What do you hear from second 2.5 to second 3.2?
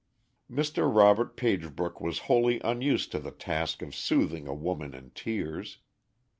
unused to